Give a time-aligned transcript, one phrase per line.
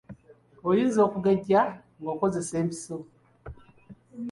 [0.67, 1.61] Oyinza okugejja
[2.01, 2.97] ng’okozesa empiso.